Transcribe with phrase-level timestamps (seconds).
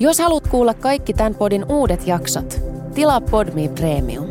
[0.00, 2.60] Jos haluat kuulla kaikki tämän podin uudet jaksot,
[2.94, 4.26] tilaa Podme Premium.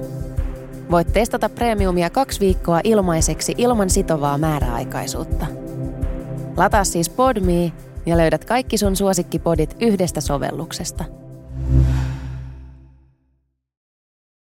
[0.92, 5.46] Voit testata Premiumia kaksi viikkoa ilmaiseksi ilman sitovaa määräaikaisuutta.
[6.58, 7.72] Lataa siis Podme
[8.06, 11.04] ja löydät kaikki sun suosikkipodit yhdestä sovelluksesta.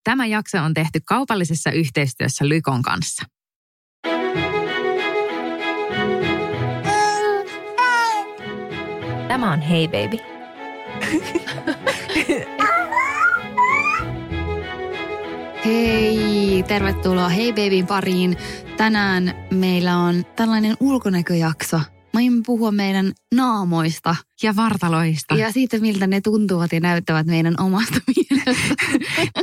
[0.03, 3.25] Tämä jakso on tehty kaupallisessa yhteistyössä Lykon kanssa.
[9.27, 10.34] Tämä on Hey Baby.
[15.65, 18.37] Hei, tervetuloa Hei Babyn pariin.
[18.77, 21.77] Tänään meillä on tällainen ulkonäköjakso.
[22.13, 25.35] Mä aion puhua meidän naamoista Ja vartaloista.
[25.35, 28.75] ja siitä, miltä ne tuntuvat ja näyttävät meidän omasta mielestä.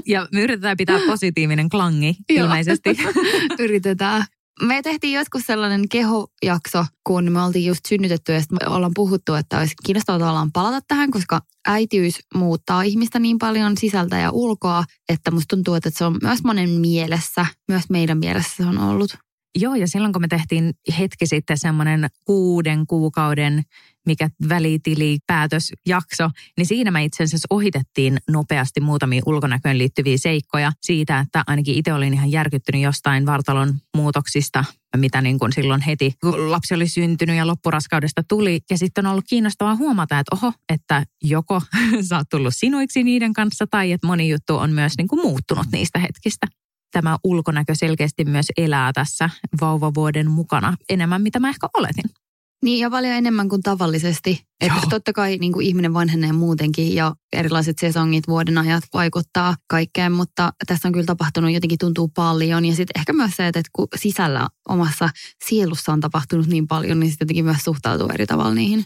[0.07, 2.97] ja me yritetään pitää positiivinen klangi ilmeisesti.
[3.59, 4.25] Yritetään.
[4.63, 9.35] Me tehtiin joskus sellainen kehojakso, kun me oltiin just synnytetty ja sitten me ollaan puhuttu,
[9.35, 14.85] että olisi kiinnostavaa tavallaan palata tähän, koska äitiys muuttaa ihmistä niin paljon sisältä ja ulkoa,
[15.09, 19.17] että musta tuntuu, että se on myös monen mielessä, myös meidän mielessä se on ollut.
[19.59, 23.63] Joo, ja silloin kun me tehtiin hetki sitten semmoinen kuuden kuukauden
[24.07, 31.19] mikä välitili päätösjakso, niin siinä me itse asiassa ohitettiin nopeasti muutamia ulkonäköön liittyviä seikkoja siitä,
[31.19, 34.65] että ainakin itse olin ihan järkyttynyt jostain vartalon muutoksista,
[34.97, 38.61] mitä niin kuin silloin heti, kun lapsi oli syntynyt ja loppuraskaudesta tuli.
[38.71, 41.63] Ja sitten on ollut kiinnostavaa huomata, että oho, että joko
[42.09, 45.67] sä oot tullut sinuiksi niiden kanssa tai että moni juttu on myös niin kuin muuttunut
[45.73, 46.47] niistä hetkistä
[46.93, 49.31] tämä ulkonäkö selkeästi myös elää tässä
[49.61, 52.22] vauvavuoden mukana enemmän, mitä mä ehkä oletin.
[52.63, 54.45] Niin ja paljon enemmän kuin tavallisesti.
[54.61, 60.13] Että totta kai niin kuin ihminen vanhenee muutenkin ja erilaiset sesongit, vuoden ajat vaikuttaa kaikkeen,
[60.13, 62.65] mutta tässä on kyllä tapahtunut jotenkin tuntuu paljon.
[62.65, 65.09] Ja sitten ehkä myös se, että kun sisällä omassa
[65.45, 68.85] sielussa on tapahtunut niin paljon, niin sitten jotenkin myös suhtautuu eri tavalla niihin.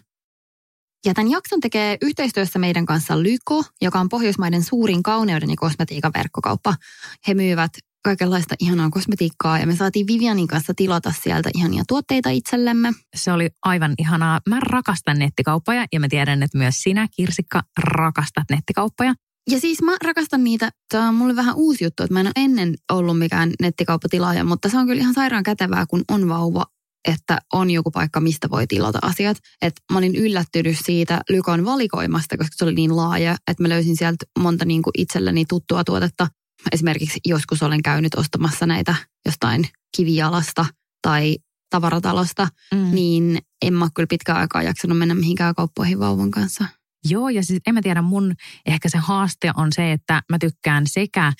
[1.06, 6.12] Ja tämän jakson tekee yhteistyössä meidän kanssa Lyko, joka on Pohjoismaiden suurin kauneuden ja kosmetiikan
[6.14, 6.75] verkkokauppa.
[7.28, 7.72] He myyvät
[8.06, 12.93] kaikenlaista ihanaa kosmetiikkaa ja me saatiin Vivianin kanssa tilata sieltä ihania tuotteita itsellemme.
[13.17, 14.41] Se oli aivan ihanaa.
[14.49, 19.15] Mä rakastan nettikauppoja ja mä tiedän, että myös sinä, Kirsikka, rakastat nettikauppoja.
[19.50, 22.33] Ja siis mä rakastan niitä, tämä on mulle vähän uusi juttu, että mä en ole
[22.37, 26.65] ennen ollut mikään nettikauppatilaaja, mutta se on kyllä ihan sairaan kätevää, kun on vauva,
[27.09, 29.37] että on joku paikka, mistä voi tilata asiat.
[29.62, 33.97] Et mä olin yllättynyt siitä Lykon valikoimasta, koska se oli niin laaja, että mä löysin
[33.97, 36.28] sieltä monta niin kuin itselleni tuttua tuotetta.
[36.72, 38.94] Esimerkiksi joskus olen käynyt ostamassa näitä
[39.27, 40.66] jostain kivijalasta
[41.03, 41.37] tai
[41.71, 42.94] tavaratalosta, Mm.
[42.94, 46.65] niin en mä kyllä pitkään aikaa jaksanut mennä mihinkään kauppoihin vauvan kanssa.
[47.09, 48.34] Joo, ja siis en mä tiedä, mun
[48.67, 51.33] ehkä se haaste on se, että mä tykkään sekä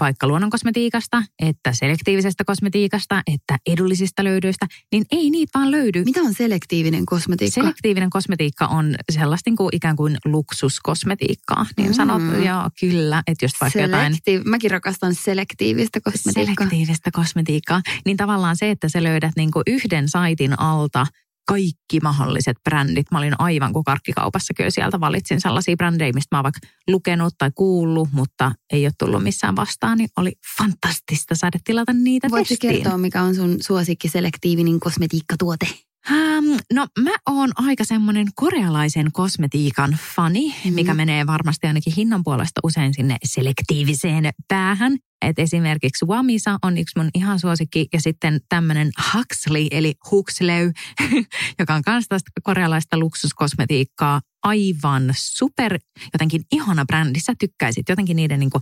[0.00, 6.04] vaikka luonnonkosmetiikasta, että selektiivisestä kosmetiikasta, että edullisista löydöistä, niin ei niitä vaan löydy.
[6.04, 7.60] Mitä on selektiivinen kosmetiikka?
[7.60, 11.94] Selektiivinen kosmetiikka on sellaista niin kuin ikään kuin luksuskosmetiikkaa, niin Mm.
[11.94, 16.54] sanot, joo kyllä, että just vaikka jotain Selektiiv- Mäkin rakastan selektiivistä kosmetiikkaa.
[16.56, 21.06] selektiivistä kosmetiikkaa, niin tavallaan se, että sä löydät niin kuin yhden saitin alta
[21.46, 23.06] kaikki mahdolliset brändit.
[23.10, 27.34] Mä olin aivan kuin karkkikaupassa kyllä sieltä valitsin sellaisia brändejä, mistä mä oon vaikka lukenut
[27.38, 32.48] tai kuullut, mutta ei ole tullut missään vastaan, niin oli fantastista saada tilata niitä Voitko
[32.48, 32.72] testiin.
[32.72, 35.66] kertoa, mikä on sun suosikki selektiivinen kosmetiikkatuote?
[36.10, 40.68] Ähm, no mä oon aika semmoinen korealaisen kosmetiikan fani, Mhm.
[40.68, 40.74] mm.
[40.74, 44.96] mikä menee varmasti ainakin hinnan puolesta usein sinne selektiiviseen päähän.
[45.22, 50.72] Et esimerkiksi Wamisa on yksi mun ihan suosikki ja sitten tämmöinen Huxley eli Huxley,
[51.58, 54.20] joka on myös tästä korealaista luksuskosmetiikkaa.
[54.44, 55.78] Aivan super,
[56.12, 57.20] jotenkin ihana brändi.
[57.20, 58.60] Sä tykkäisit jotenkin niiden niinku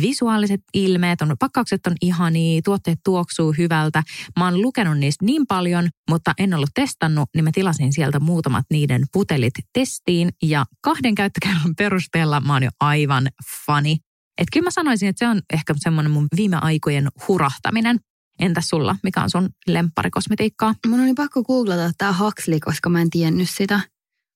[0.00, 4.02] visuaaliset ilmeet, on, pakkaukset on ihania, tuotteet tuoksuu hyvältä.
[4.38, 8.64] Mä oon lukenut niistä niin paljon, mutta en ollut testannut, niin mä tilasin sieltä muutamat
[8.70, 10.28] niiden putelit testiin.
[10.42, 13.28] Ja kahden käyttökerran perusteella mä oon jo aivan
[13.66, 13.96] fani.
[14.38, 18.00] Et kyllä mä sanoisin, että se on ehkä semmoinen mun viime aikojen hurahtaminen.
[18.38, 20.74] Entäs sulla, mikä on sun lempparikosmetiikkaa?
[20.86, 23.80] Mun oli pakko googlata tämä Huxley, koska mä en tiennyt sitä.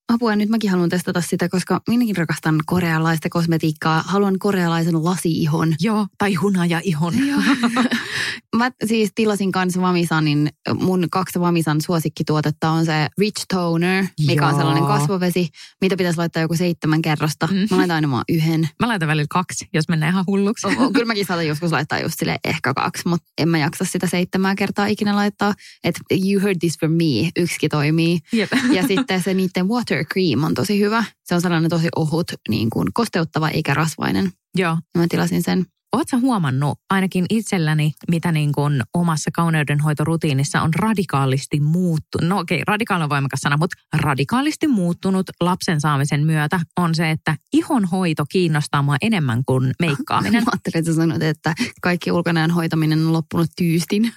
[0.09, 4.03] Apua, nyt mäkin haluan testata sitä, koska minäkin rakastan korealaista kosmetiikkaa.
[4.07, 5.75] Haluan korealaisen lasi-ihon.
[5.79, 7.27] Joo, tai hunaja ihon.
[7.27, 7.39] Joo.
[8.55, 14.51] Mä siis tilasin kanssa Vamisanin, mun kaksi Vamisan suosikkituotetta on se Rich Toner, mikä on
[14.51, 14.59] Joo.
[14.59, 15.49] sellainen kasvovesi,
[15.81, 17.47] mitä pitäisi laittaa joku seitsemän kerrosta.
[17.47, 17.57] Mhm.
[17.71, 18.69] Mä laitan aina vaan yhden.
[18.79, 20.67] Mä laitan välillä kaksi, jos mennään ihan hulluksi.
[20.67, 23.85] O- o- Kyllä mäkin saatan joskus laittaa just sille ehkä kaksi, mutta en mä jaksa
[23.85, 25.53] sitä seitsemää kertaa ikinä laittaa.
[25.83, 28.19] Et you heard this from me, yksikin toimii.
[28.33, 28.49] Jep.
[28.71, 31.03] Ja sitten se niiden water cream on tosi hyvä.
[31.23, 34.31] Se on sellainen tosi ohut, niin kuin kosteuttava eikä rasvainen.
[34.55, 35.65] Joo, Ja mä tilasin sen.
[35.93, 42.63] Oletko huomannut ainakin itselläni, mitä niin kuin omassa kauneudenhoitorutiinissa on radikaalisti muuttunut, no okei, okay,
[42.67, 48.81] radikaali on voimakas sana, mutta radikaalisti muuttunut lapsen saamisen myötä on se, että ihonhoito kiinnostaa
[48.81, 50.43] mua enemmän kuin meikkaaminen.
[50.45, 54.13] Mä ajattelin, että sanoit, että kaikki ulkonäön hoitaminen on loppunut tyystin.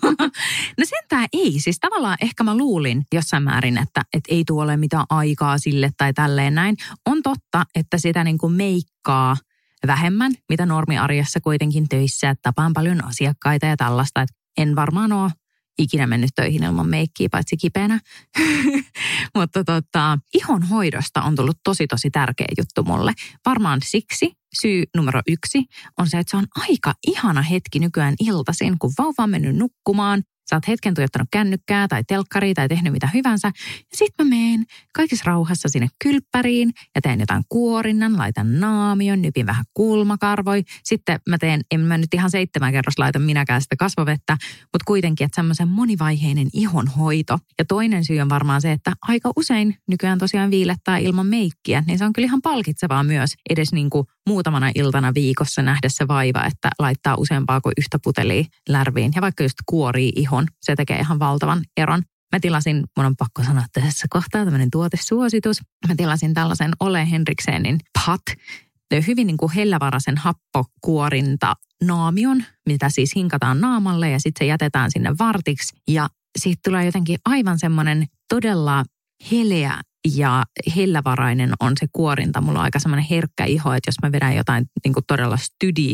[0.78, 1.60] no sentään ei.
[1.60, 6.12] Siis tavallaan ehkä mä luulin jossain määrin, että, että ei tuolle mitään aikaa sille tai
[6.12, 6.76] tälleen näin.
[7.06, 9.36] On totta, että sitä niin kuin meikkaa
[9.86, 15.30] vähemmän, mitä normiarjessa kuitenkin töissä, että tapaan paljon asiakkaita ja tällaista, että en varmaan ole
[15.78, 18.00] ikinä mennyt töihin ilman meikkiä, paitsi kipeänä.
[19.36, 23.12] Mutta tota, ihon hoidosta on tullut tosi tosi tärkeä juttu mulle.
[23.46, 25.64] Varmaan siksi syy numero yksi
[25.98, 30.22] on se, että se on aika ihana hetki nykyään iltaisin, kun vauva on mennyt nukkumaan
[30.50, 33.48] Sä oot hetken tuijottanut kännykkää tai telkkaria tai tehnyt mitä hyvänsä.
[33.78, 34.64] Ja sit mä meen
[34.94, 40.62] kaikissa rauhassa sinne kylppäriin ja teen jotain kuorinnan, laitan naamion, nypin vähän kulmakarvoi.
[40.84, 45.24] Sitten mä teen, en mä nyt ihan seitsemän kerros laita minäkään sitä kasvovettä, mutta kuitenkin,
[45.24, 47.38] että semmoisen monivaiheinen ihonhoito.
[47.58, 51.98] Ja toinen syy on varmaan se, että aika usein nykyään tosiaan viilettää ilman meikkiä, niin
[51.98, 56.44] se on kyllä ihan palkitsevaa myös edes niin kuin muutamana iltana viikossa nähdä se vaiva,
[56.44, 61.18] että laittaa useampaa kuin yhtä putelia lärviin ja vaikka just kuorii ihon, se tekee ihan
[61.18, 62.02] valtavan eron.
[62.32, 65.60] Mä tilasin, mun on pakko sanoa tässä kohtaa tämmöinen tuotesuositus.
[65.88, 68.22] Mä tilasin tällaisen Ole Henriksenin pat,
[69.06, 71.54] hyvin niin kuin hellävaraisen happokuorinta
[71.84, 75.76] naamion, mitä siis hinkataan naamalle ja sitten se jätetään sinne vartiksi.
[75.88, 78.84] Ja siitä tulee jotenkin aivan semmoinen todella
[79.32, 79.82] heleä
[80.16, 80.44] ja
[80.76, 82.40] hellävarainen on se kuorinta.
[82.40, 85.36] Mulla on aika semmoinen herkkä iho, että jos mä vedän jotain niin kuin todella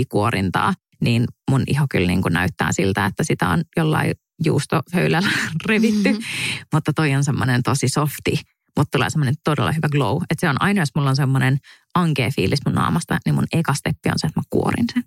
[0.08, 4.12] kuorintaa, niin mun iho kyllä niin kuin näyttää siltä, että sitä on jollain
[4.44, 5.30] juustohöylällä
[5.66, 6.12] revitty.
[6.12, 6.24] Mm-hmm.
[6.72, 8.40] Mutta toi on semmoinen tosi softi,
[8.76, 10.22] mutta tulee semmoinen todella hyvä glow.
[10.30, 11.58] Että se on aina, jos mulla on semmoinen
[11.94, 15.04] ankea fiilis mun naamasta, niin mun eka steppi on se, että mä kuorin sen.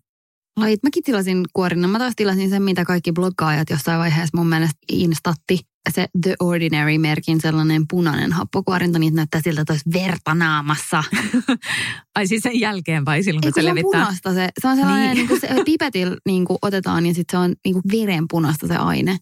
[0.57, 1.89] Lait, mäkin tilasin kuorinnan.
[1.89, 5.59] Mä taas tilasin sen, mitä kaikki bloggaajat jossain vaiheessa mun mielestä instatti
[5.91, 11.03] se The Ordinary-merkin sellainen punainen happokuorinta, niin näyttää siltä, että olisi verta naamassa.
[12.15, 13.99] Ai siis sen jälkeen vai silloin, kun se, se levittää?
[13.99, 14.49] On punaista se.
[14.61, 15.15] Se on sellainen, niin.
[15.15, 18.75] niin kuin se pipetil niin kuin otetaan ja sitten se on niin kuin verenpunaista se
[18.75, 19.17] aine.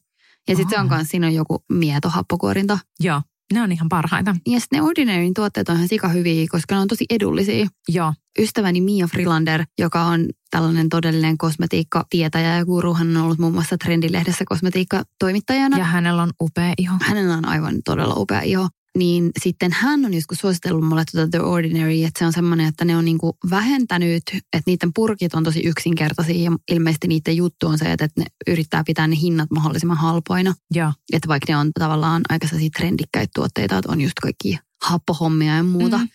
[0.47, 2.79] Ja sitten se on myös, siinä on joku mieto happokuorinta.
[2.99, 3.21] Joo.
[3.53, 4.35] Ne on ihan parhaita.
[4.47, 7.67] Ja sitten ne Ordinaryn tuotteet on ihan sika hyviä, koska ne on tosi edullisia.
[7.89, 8.13] Joo.
[8.39, 13.77] Ystäväni Mia Frilander, joka on tällainen todellinen kosmetiikkatietäjä ja guru, hän on ollut muun muassa
[13.77, 15.77] Trendilehdessä kosmetiikkatoimittajana.
[15.77, 16.95] Ja hänellä on upea iho.
[17.01, 21.39] Hänellä on aivan todella upea iho niin sitten hän on joskus suositellut mulle tuota The
[21.39, 25.59] Ordinary, että se on semmoinen, että ne on niinku vähentänyt, että niiden purkit on tosi
[25.59, 30.53] yksinkertaisia ja ilmeisesti niiden juttu on se, että ne yrittää pitää ne hinnat mahdollisimman halpoina.
[30.73, 30.93] Ja.
[31.13, 32.47] Että vaikka ne on tavallaan aika
[32.77, 35.97] trendikkäitä tuotteita, että on just kaikki happohommia ja muuta.
[35.97, 36.07] Mm.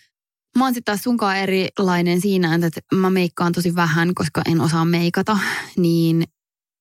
[0.57, 4.85] Mä oon sitten taas sunkaan erilainen siinä, että mä meikkaan tosi vähän, koska en osaa
[4.85, 5.37] meikata,
[5.77, 6.23] niin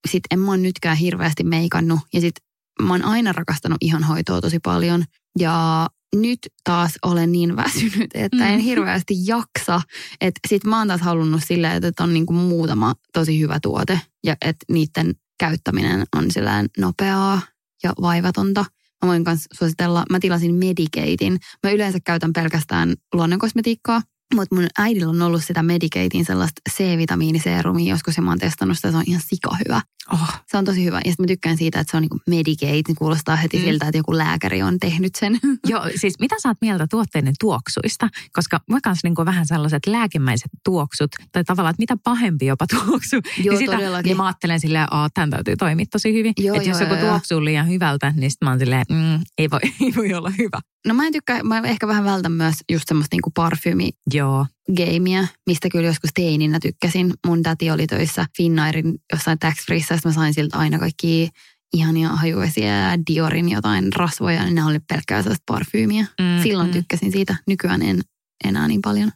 [0.08, 2.00] sit en mä oon nytkään hirveästi meikannut.
[2.12, 2.34] Ja sit
[2.82, 5.04] mä oon aina rakastanut ihonhoitoa tosi paljon.
[5.38, 8.64] Ja nyt taas olen niin väsynyt, että en mm.
[8.64, 9.80] hirveästi jaksa.
[10.20, 14.36] Että sit mä oon taas halunnut silleen, että on niinku muutama tosi hyvä tuote ja
[14.40, 17.40] että niiden käyttäminen on sillään nopeaa
[17.82, 18.64] ja vaivatonta.
[19.02, 21.38] Mä voin myös suositella, mä tilasin Medicatein.
[21.62, 24.02] Mä yleensä käytän pelkästään luonnonkosmetiikkaa,
[24.34, 28.90] mutta mun äidillä on ollut sitä Medicatein sellaista C-vitamiiniseerumia joskus ja mä oon testannut sitä,
[28.90, 29.80] se on ihan sika hyvä.
[30.12, 30.42] Oh.
[30.46, 31.00] Se on tosi hyvä.
[31.04, 33.64] Ja sitten mä tykkään siitä, että se on niinku Medicate, niin kuulostaa heti mm.
[33.64, 35.38] siltä, että joku lääkäri on tehnyt sen.
[35.68, 38.08] Joo, siis mitä sä oot mieltä tuotteiden tuoksuista?
[38.32, 43.16] Koska mä kanssa niinku vähän sellaiset lääkemäiset tuoksut, tai tavallaan, että mitä pahempi jopa tuoksu.
[43.16, 44.08] Joo, niin sitä, todellakin.
[44.08, 46.34] Niin mä ajattelen silleen, että tämän täytyy toimia tosi hyvin.
[46.36, 49.60] Että jos joku joo, tuoksuu liian hyvältä, niin sitten mä oon silleen, mm, ei, voi,
[49.86, 50.60] ei voi olla hyvä.
[50.86, 54.46] No mä en tykkää, mä ehkä vähän vältän myös just semmoista niinku parfymi Joo.
[54.76, 57.14] gameia, mistä kyllä joskus teininä tykkäsin.
[57.26, 61.30] Mun täti oli töissä Finnairin jossain tax freeissä, mä sain siltä aina kaikki
[61.72, 66.02] ihania hajuvesiä ja Diorin jotain rasvoja, niin ne oli pelkkää sellaista parfyymiä.
[66.02, 66.72] Mm, Silloin mm.
[66.72, 68.00] tykkäsin siitä, nykyään en
[68.44, 69.12] enää niin paljon.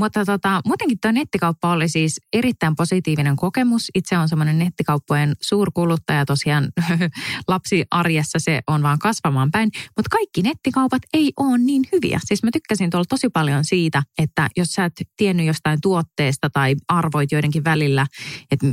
[0.00, 3.90] Mutta tota, muutenkin tuo nettikauppa oli siis erittäin positiivinen kokemus.
[3.94, 6.68] Itse on semmoinen nettikauppojen suurkuluttaja tosiaan
[7.48, 9.70] lapsi arjessa se on vaan kasvamaan päin.
[9.96, 12.20] Mutta kaikki nettikaupat ei ole niin hyviä.
[12.24, 16.76] Siis mä tykkäsin tuolla tosi paljon siitä, että jos sä et tiennyt jostain tuotteesta tai
[16.88, 18.06] arvoit joidenkin välillä,
[18.50, 18.66] että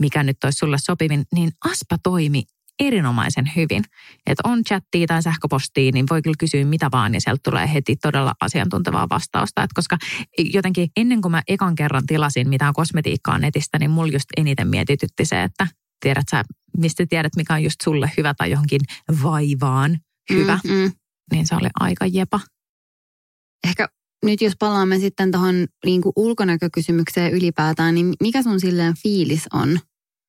[0.00, 2.42] mikä nyt olisi sulle sopivin, niin Aspa toimi
[2.80, 3.84] erinomaisen hyvin.
[4.26, 7.96] Että on chattia tai sähköpostia, niin voi kyllä kysyä mitä vaan ja sieltä tulee heti
[7.96, 9.62] todella asiantuntevaa vastausta.
[9.62, 9.98] Et koska
[10.38, 15.24] jotenkin ennen kuin mä ekan kerran tilasin mitään kosmetiikkaa netistä, niin mulla just eniten mietitytti
[15.24, 15.66] se, että
[16.00, 16.44] tiedät sä,
[16.76, 18.80] mistä tiedät mikä on just sulle hyvä tai johonkin
[19.22, 19.98] vaivaan
[20.30, 20.58] hyvä.
[20.64, 20.92] Mm, mm.
[21.32, 22.40] Niin se oli aika jepa.
[23.68, 23.88] Ehkä
[24.24, 29.80] nyt jos palaamme sitten tuohon niin ulkonäkökysymykseen ylipäätään, niin mikä sun silleen fiilis on?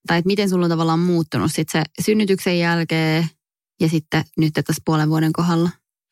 [0.06, 3.28] Tai että miten sulla on tavallaan muuttunut sit se synnytyksen jälkeen
[3.80, 5.70] ja sitten nyt tässä puolen vuoden kohdalla?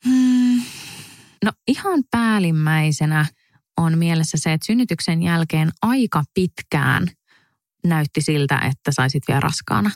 [0.08, 0.62] Hmm.
[1.44, 3.26] No ihan päällimmäisenä
[3.76, 7.08] on mielessä se, että synnytyksen jälkeen aika pitkään
[7.84, 9.90] näytti siltä, että saisit vielä raskaana.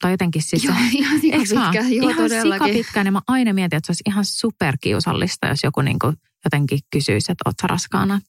[0.00, 2.66] Tai jotenkin siis Joo, ihan sikapitkä, joo ihan todellakin.
[2.66, 6.78] sikapitkä, niin mä aina mietin, että se olisi ihan superkiusallista, jos joku niin kuin jotenkin
[6.92, 8.20] kysyisi, että oot raskaana.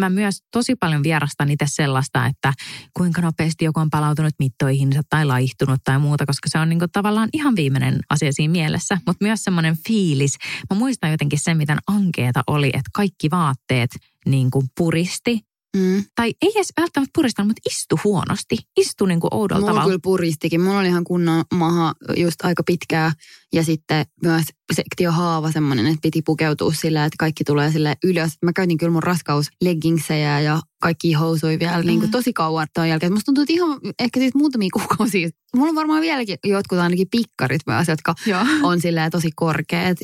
[0.00, 2.52] Mä myös tosi paljon vierastan itse sellaista, että
[2.96, 6.90] kuinka nopeasti joku on palautunut mittoihinsa tai laihtunut tai muuta, koska se on niin kuin
[6.92, 8.98] tavallaan ihan viimeinen asia siinä mielessä.
[9.06, 10.36] Mutta myös semmoinen fiilis.
[10.70, 13.90] Mä muistan jotenkin sen, miten ankeeta oli, että kaikki vaatteet
[14.26, 16.04] niin kuin puristi Mm.
[16.14, 18.56] tai ei edes välttämättä puristanut, mutta istu huonosti.
[18.76, 19.86] Istu niin kuin oudolla Mulla tavalla.
[19.86, 20.60] kyllä puristikin.
[20.60, 23.12] Mulla oli ihan kunnon maha just aika pitkää
[23.52, 28.30] ja sitten myös sektiohaava semmoinen, että piti pukeutua sillä, että kaikki tulee sille ylös.
[28.44, 31.86] Mä käytin kyllä mun raskausleggingsejä ja kaikki housui vielä mm.
[31.86, 33.12] niin kuin tosi kauan tuon jälkeen.
[33.12, 35.28] Musta tuntuu, että ihan ehkä siis muutamia kuukausia.
[35.56, 38.40] Mulla on varmaan vieläkin jotkut ainakin pikkarit myös, jotka Joo.
[38.62, 39.98] on silleen tosi korkeat.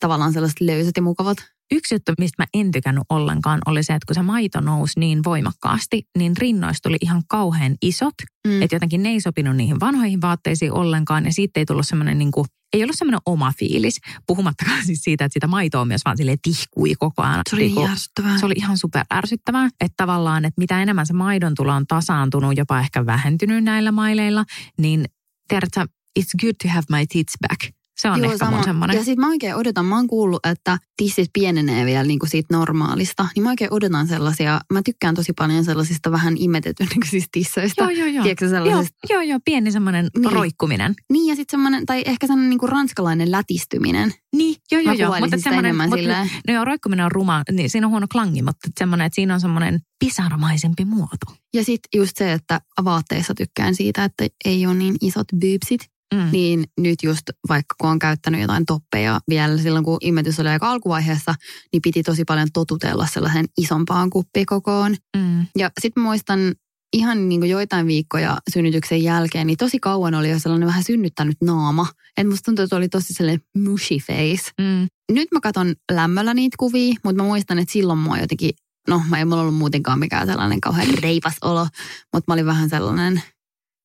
[0.00, 1.38] Tavallaan sellaiset löysät ja mukavat.
[1.72, 5.24] Yksi juttu, mistä mä en tykännyt ollenkaan, oli se, että kun se maito nousi niin
[5.24, 8.14] voimakkaasti, niin rinnoista tuli ihan kauhean isot.
[8.46, 8.62] Mm.
[8.62, 11.24] Että jotenkin ne ei sopinut niihin vanhoihin vaatteisiin ollenkaan.
[11.24, 14.00] Ja siitä ei tullut semmoinen niin kuin, ei ollut semmoinen oma fiilis.
[14.26, 17.42] Puhumattakaan siis siitä, että sitä maitoa myös vaan silleen tihkui koko ajan.
[17.50, 18.38] Se oli Niinku, järsyttävää.
[18.38, 22.56] se oli ihan super ärsyttävää, että tavallaan, että mitä enemmän se maidon tulo on tasaantunut,
[22.56, 24.44] jopa ehkä vähentynyt näillä maileilla,
[24.78, 25.04] niin
[25.48, 25.86] tiedätkö,
[26.20, 27.81] it's good to have my tits back.
[28.02, 28.96] Se on Joo, ehkä mun semmoinen.
[28.96, 32.56] Ja sitten mä oikein odotan, mä oon kuullut, että tissit pienenee vielä niin kuin siitä
[32.56, 33.28] normaalista.
[33.34, 37.82] Niin mä oikein odotan sellaisia, mä tykkään tosi paljon sellaisista vähän imetetyn näköisistä tisseistä.
[37.82, 38.22] Joo, joo, joo.
[38.22, 38.98] Tiedätkö Joo, sellaisista?
[39.10, 40.32] joo, joo, pieni semmoinen Niin.
[40.32, 40.94] roikkuminen.
[41.12, 44.14] Niin ja sitten semmoinen, tai ehkä semmoinen niin kuin ranskalainen lätistyminen.
[44.36, 45.14] Niin, joo, joo, joo.
[45.24, 46.30] sitä semmoinen- mutta- silleen.
[46.48, 49.40] No joo, roikkuminen on ruma, niin siinä on huono klangi, mutta semmoinen, että siinä on
[49.40, 51.26] semmoinen pisaramaisempi muoto.
[51.54, 55.92] Ja sitten just se, että vaatteissa tykkään siitä, että ei ole niin isot boobsit.
[56.12, 56.28] Mm.
[56.32, 60.70] Niin nyt just vaikka kun on käyttänyt jotain toppeja vielä silloin, kun imetys oli aika
[60.70, 61.34] alkuvaiheessa,
[61.72, 64.96] niin piti tosi paljon totutella sellaisen isompaan kuppikokoon.
[65.16, 65.46] Mm.
[65.58, 66.54] Ja sitten muistan
[66.92, 71.36] ihan niin kuin joitain viikkoja synnytyksen jälkeen, niin tosi kauan oli jo sellainen vähän synnyttänyt
[71.40, 71.86] naama.
[72.16, 74.50] Et musta tuntuu, että oli tosi sellainen mushy face.
[74.60, 74.88] Mm.
[75.12, 78.50] Nyt mä katson lämmöllä niitä kuvia, mutta mä muistan, että silloin mua jotenkin,
[78.88, 81.66] no mä ei mulla ollut muutenkaan mikään sellainen kauhean reipas olo,
[82.12, 83.22] mutta mä olin vähän sellainen,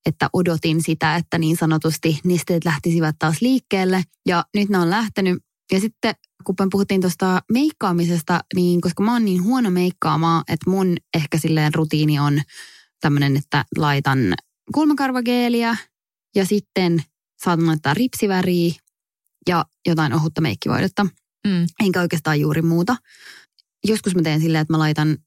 [0.08, 4.04] että odotin sitä, että niin sanotusti nesteet lähtisivät taas liikkeelle.
[4.28, 5.44] Ja nyt ne on lähtenyt.
[5.72, 10.98] Ja sitten kun puhuttiin tuosta meikkaamisesta, niin koska mä oon niin huono meikkaamaan, että mun
[11.14, 12.42] ehkä silleen rutiini on
[13.00, 14.20] tämmöinen, että laitan
[14.74, 15.76] kulmakarvageeliä
[16.36, 17.04] ja sitten
[17.44, 18.74] saatan laittaa ripsiväriä
[19.50, 21.04] ja jotain ohutta meikkivoidetta.
[21.48, 21.68] Mm.
[21.84, 22.96] Enkä oikeastaan juuri muuta.
[23.88, 25.18] Joskus mä teen silleen, että mä laitan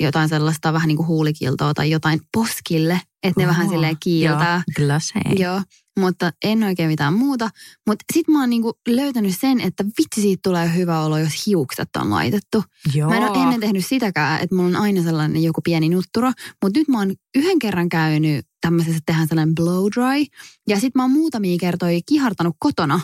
[0.00, 4.62] jotain sellaista vähän niin kuin huulikiltoa tai jotain poskille, että ne vähän Oho, silleen kiiltää.
[4.78, 5.38] Joo, glacé.
[5.38, 5.62] Joo,
[6.00, 7.50] mutta en oikein mitään muuta.
[7.86, 11.88] Mutta sit mä oon niinku löytänyt sen, että vitsi siitä tulee hyvä olo, jos hiukset
[11.96, 12.64] on laitettu.
[12.94, 13.10] Joo.
[13.10, 16.32] Mä en ole ennen tehnyt sitäkään, että mulla on aina sellainen joku pieni nutturo.
[16.62, 20.24] Mutta nyt mä oon yhden kerran käynyt tämmöisessä, että tehdään sellainen blow dry.
[20.68, 23.00] Ja sit mä oon muutamia kertoja kihartanut kotona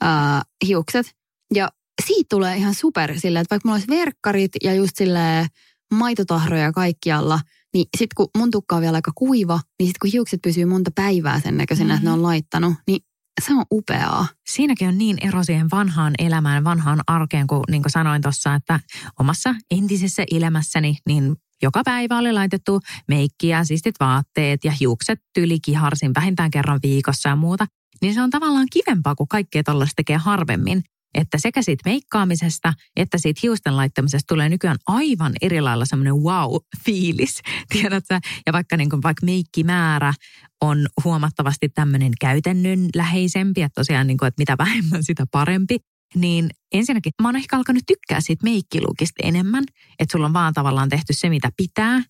[0.00, 1.06] ää, hiukset.
[1.54, 1.68] Ja
[2.06, 5.46] siitä tulee ihan super silleen, että vaikka mulla olisi verkkarit ja just silleen
[5.94, 7.40] maitotahroja kaikkialla,
[7.74, 10.90] niin sitten kun mun tukka on vielä aika kuiva, niin sitten kun hiukset pysyy monta
[10.94, 11.96] päivää sen näköisenä, mm-hmm.
[11.96, 13.00] että ne on laittanut, niin
[13.42, 14.26] se on upeaa.
[14.46, 18.80] Siinäkin on niin ero siihen vanhaan elämään, vanhaan arkeen, kun niin kuin sanoin tuossa, että
[19.20, 26.50] omassa entisessä elämässäni, niin joka päivä oli laitettu meikkiä, sistit vaatteet ja hiukset tylikiharsin vähintään
[26.50, 27.66] kerran viikossa ja muuta.
[28.02, 30.82] Niin se on tavallaan kivempaa, kun kaikkea tällaista tekee harvemmin.
[31.14, 37.40] Että sekä siitä meikkaamisesta että siitä hiusten laittamisesta tulee nykyään aivan eri lailla semmoinen wow-fiilis,
[37.72, 38.20] tiedätkö?
[38.46, 40.14] Ja vaikka, niin kuin, vaikka meikkimäärä
[40.60, 45.78] on huomattavasti tämmöinen käytännön läheisempi, että tosiaan niin kuin, että mitä vähemmän sitä parempi,
[46.14, 49.64] niin ensinnäkin mä oon ehkä alkanut tykkää siitä meikkilukista enemmän,
[49.98, 52.02] että sulla on vaan tavallaan tehty se, mitä pitää,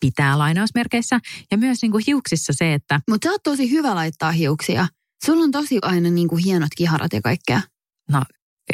[0.00, 1.20] pitää lainausmerkeissä.
[1.50, 4.88] Ja myös niin kuin hiuksissa se, että Mutta sä oot tosi hyvä laittaa hiuksia.
[5.24, 7.60] Sulla on tosi aina niinku hienot kiharat ja kaikkea.
[8.10, 8.22] no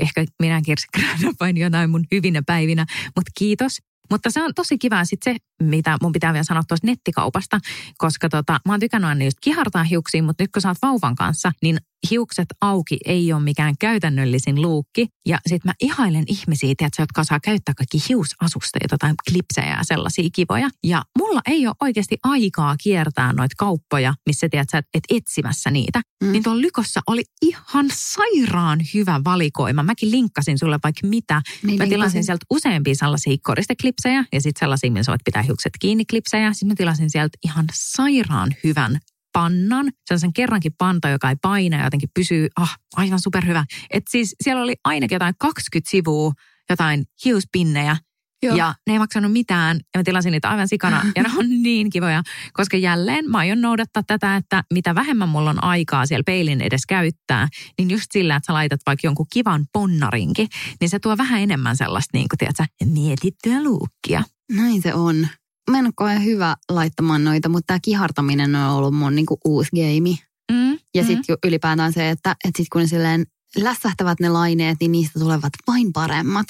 [0.01, 2.87] ehkä minä kirsikkrään vain jonain mun hyvinä päivinä,
[3.17, 3.79] mutta kiitos.
[4.11, 7.61] Mutta se on tosi kiva sitten se, mitä mun pitää vielä sanoa tuosta nettikaupasta,
[7.99, 11.15] koska tota, mä oon tykännyt aina just kihartaa hiuksiin, mutta nyt kun sä oot vauvan
[11.15, 11.79] kanssa, niin
[12.11, 15.09] hiukset auki ei ole mikään käytännöllisin luukki.
[15.27, 20.29] Ja sitten mä ihailen ihmisiä, tiedätkö, jotka saa käyttää kaikki hiusasusteita tai klipsejä ja sellaisia
[20.33, 20.69] kivoja.
[20.85, 26.01] Ja mulla ei ole oikeasti aikaa kiertää noita kauppoja, missä tiedätkö, et, et etsimässä niitä.
[26.25, 26.33] Mm.
[26.33, 29.83] Niin tuolla Lykossa oli ihan sairaan hyvä valikoima.
[29.83, 31.43] Mäkin linkkasin sulle vaikka mitä.
[31.63, 36.05] Niin, mä tilasin sieltä useampia sellaisia koristeklipsejä ja sitten sellaisia, missä voit pitää hiukset kiinni
[36.05, 36.53] klipsejä.
[36.53, 39.01] Sitten mä tilasin sieltä ihan sairaan hyvän
[39.35, 43.65] pannan, sen kerrankin panta, joka ei paina ja jotenkin pysyy, ah, aivan superhyvä.
[43.91, 46.33] Et siis siellä oli ainakin jotain 20 sivua,
[46.71, 47.97] jotain hiuspinnejä,
[48.45, 48.57] Joo.
[48.57, 51.91] Ja ne ei maksanut mitään ja mä tilasin niitä aivan sikana ja ne on niin
[51.91, 52.23] kivoja,
[52.53, 56.87] koska jälleen mä aion noudattaa tätä, että mitä vähemmän mulla on aikaa siellä peilin edes
[56.89, 57.49] käyttää,
[57.79, 60.49] niin just sillä, että sä laitat vaikka jonkun kivan ponnarinkin,
[60.81, 64.23] niin se tuo vähän enemmän sellaista niin kuin, tiedätkö, mietittyä luukkia.
[64.53, 65.29] Näin se on
[65.71, 70.19] mä en ole hyvä laittamaan noita, mutta tämä kihartaminen on ollut mun niinku uusi game.
[70.53, 71.07] Mm, ja mm.
[71.07, 75.93] sitten ylipäätään se, että, että sit kun silleen lässähtävät ne laineet, niin niistä tulevat vain
[75.93, 76.47] paremmat.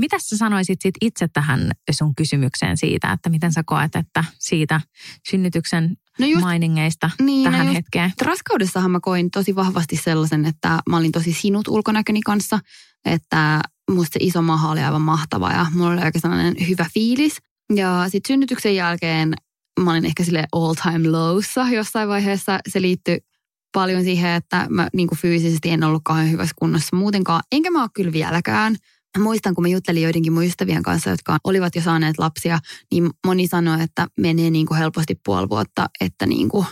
[0.00, 4.80] Mitä sä sanoisit sit itse tähän sun kysymykseen siitä, että miten sä koet, että siitä
[5.30, 8.12] synnytyksen no just, mainingeista niin, no tähän no hetkeen?
[8.22, 12.58] Raskaudessahan mä koin tosi vahvasti sellaisen, että mä olin tosi sinut ulkonäköni kanssa,
[13.04, 13.60] että
[13.90, 17.38] musta se iso maha oli aivan mahtava ja mulla oli aika sellainen hyvä fiilis.
[17.74, 19.34] Ja sitten synnytyksen jälkeen
[19.80, 22.58] mä olin ehkä sille all time lowssa jossain vaiheessa.
[22.68, 23.18] Se liittyi
[23.72, 27.42] paljon siihen, että mä niin kuin fyysisesti en ollut kauhean hyvässä kunnossa muutenkaan.
[27.52, 28.76] Enkä mä ole kyllä vieläkään.
[29.18, 32.58] Muistan, kun mä juttelin joidenkin mun ystävien kanssa, jotka olivat jo saaneet lapsia,
[32.90, 36.66] niin moni sanoi, että menee niin kuin helposti puoli vuotta, että niin kuin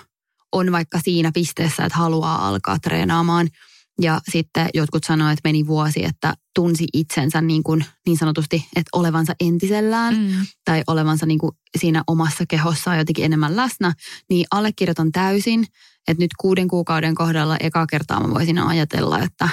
[0.53, 3.49] on vaikka siinä pisteessä, että haluaa alkaa treenaamaan–
[4.03, 8.89] ja sitten jotkut sanoivat, että meni vuosi, että tunsi itsensä niin, kuin, niin sanotusti, että
[8.93, 10.47] olevansa entisellään mm.
[10.65, 13.93] tai olevansa niin kuin siinä omassa kehossaan jotenkin enemmän läsnä.
[14.31, 15.67] Niin allekirjoitan täysin,
[16.09, 19.49] että nyt kuuden kuukauden kohdalla eka kertaa mä voisin ajatella, että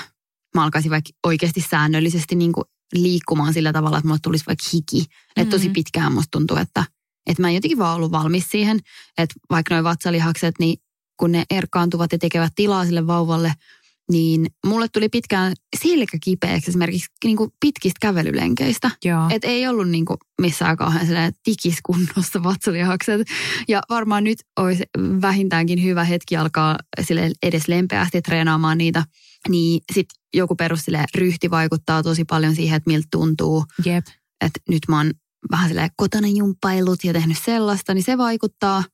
[0.55, 4.99] mä alkaisin vaikka oikeasti säännöllisesti niin kuin liikkumaan sillä tavalla, että mulle tulisi vaikka hiki.
[4.99, 5.41] Mm.
[5.41, 6.85] Että tosi pitkään musta tuntuu, että,
[7.27, 8.79] että mä en jotenkin vaan ollut valmis siihen,
[9.17, 10.77] että vaikka nuo vatsalihakset, niin
[11.19, 13.53] kun ne erkaantuvat ja tekevät tilaa sille vauvalle–
[14.11, 18.91] niin mulle tuli pitkään silkä kipeäksi esimerkiksi niin kuin pitkistä kävelylenkeistä.
[19.31, 23.27] Et ei ollut niin kuin missään kauhean tikiskunnossa vatsalihakset.
[23.67, 24.83] Ja varmaan nyt olisi
[25.21, 29.03] vähintäänkin hyvä hetki alkaa sille edes lempeästi treenaamaan niitä.
[29.49, 33.65] Niin sitten joku perus ryhti vaikuttaa tosi paljon siihen, että miltä tuntuu.
[33.85, 34.05] Jep.
[34.41, 35.11] Että nyt mä oon
[35.51, 38.83] vähän sille kotona jumppailut ja tehnyt sellaista, niin se vaikuttaa–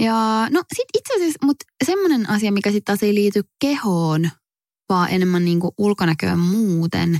[0.00, 4.30] ja no sit itse asiassa, mutta semmoinen asia, mikä sitten taas ei liity kehoon,
[4.90, 7.18] vaan enemmän niin kuin ulkonäköön muuten,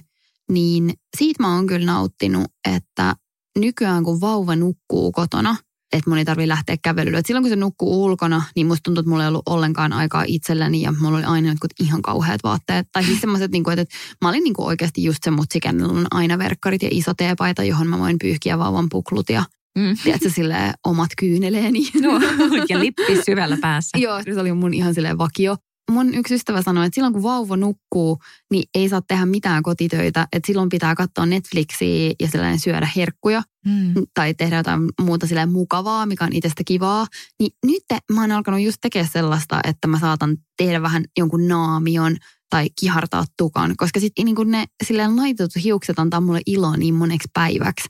[0.51, 3.15] niin siitä mä oon kyllä nauttinut, että
[3.59, 5.57] nykyään kun vauva nukkuu kotona,
[5.93, 7.19] että mun ei tarvi lähteä kävelylle.
[7.19, 10.25] Et silloin kun se nukkuu ulkona, niin musta tuntuu, että mulla ei ollut ollenkaan aikaa
[10.27, 12.87] itselläni ja mulla oli aina jotkut ihan kauheat vaatteet.
[12.93, 16.07] Tai siis semmoiset, niin että, että mä olin niin kuin oikeasti just se mutsi, on
[16.11, 19.45] aina verkkarit ja iso teepaita, johon mä voin pyyhkiä vauvan puklut ja
[19.79, 19.97] Mm.
[20.05, 21.81] Tiedätkö, silleen omat kyyneleeni.
[22.03, 22.21] No,
[22.69, 23.99] ja lippi syvällä päässä.
[23.99, 25.57] Joo, se oli mun ihan silleen vakio.
[25.91, 28.19] Mun yksi ystävä sanoi, että silloin kun vauva nukkuu,
[28.51, 30.29] niin ei saa tehdä mitään kotitöitä.
[30.33, 33.43] Että silloin pitää katsoa Netflixiä ja sellainen syödä herkkuja.
[33.67, 33.95] Mm.
[34.15, 37.07] Tai tehdä jotain muuta silleen mukavaa, mikä on itsestä kivaa.
[37.41, 42.17] Niin nyt mä oon alkanut just tekemään sellaista, että mä saatan tehdä vähän jonkun naamion
[42.51, 43.75] tai kihartaa tukan.
[43.77, 47.89] Koska sitten niin ne silleen laitetut hiukset antaa mulle iloa niin moneksi päiväksi,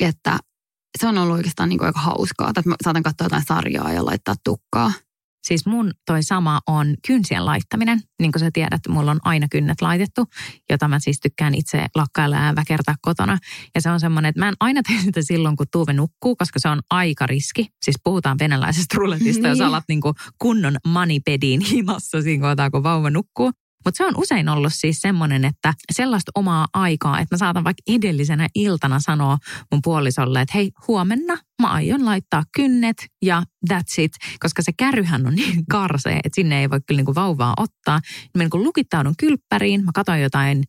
[0.00, 0.38] että
[0.98, 4.04] se on ollut oikeastaan niin kuin aika hauskaa, että mä saatan katsoa jotain sarjaa ja
[4.04, 4.92] laittaa tukkaa.
[5.42, 8.00] Siis mun toi sama on kynsien laittaminen.
[8.20, 10.24] Niin kuin sä tiedät, mulla on aina kynnet laitettu,
[10.70, 13.38] jota mä siis tykkään itse lakkailla ja väkertää kotona.
[13.74, 16.58] Ja se on semmoinen, että mä en aina tee sitä silloin, kun Tuve nukkuu, koska
[16.58, 17.68] se on aika riski.
[17.82, 19.50] Siis puhutaan venäläisestä ruletista, niin.
[19.50, 23.52] jos alat niin kuin kunnon manipediin himassa siinä kohtaa, kun vauva nukkuu.
[23.84, 27.82] Mutta se on usein ollut siis semmoinen, että sellaista omaa aikaa, että mä saatan vaikka
[27.86, 29.38] edellisenä iltana sanoa
[29.72, 33.42] mun puolisolle, että hei huomenna mä aion laittaa kynnet ja
[33.72, 34.12] that's it.
[34.40, 38.00] Koska se kärryhän on niin karsee, että sinne ei voi kyllä niinku vauvaa ottaa.
[38.34, 40.64] Mä niinku lukittaudun kylppäriin, mä katson jotain